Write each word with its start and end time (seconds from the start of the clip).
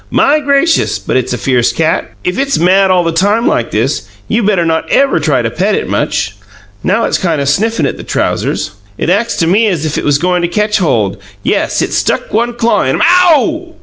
"My 0.09 0.39
gracious, 0.39 0.97
but 0.97 1.15
it's 1.15 1.31
a 1.31 1.37
fierce 1.37 1.71
cat! 1.71 2.09
If 2.23 2.39
it's 2.39 2.57
mad 2.57 2.89
all 2.89 3.03
the 3.03 3.11
time 3.11 3.45
like 3.45 3.69
this, 3.69 4.01
you 4.27 4.41
better 4.41 4.65
not 4.65 4.89
ever 4.89 5.19
try 5.19 5.43
to 5.43 5.51
pet 5.51 5.75
it 5.75 5.87
much. 5.87 6.35
Now 6.83 7.03
it's 7.03 7.19
kind 7.19 7.39
o' 7.39 7.45
sniffin' 7.45 7.85
at 7.85 7.97
the 7.97 8.03
trousers. 8.03 8.71
It 8.97 9.11
acks 9.11 9.35
to 9.37 9.45
me 9.45 9.67
as 9.67 9.85
if 9.85 9.99
it 9.99 10.03
was 10.03 10.17
goin' 10.17 10.41
to 10.41 10.47
ketch 10.47 10.79
hold. 10.79 11.17
Yes, 11.43 11.83
it's 11.83 11.97
stuck 11.97 12.33
one 12.33 12.53
claw 12.55 12.81
in 12.81 12.95
'em 12.95 13.03
OW!" 13.05 13.75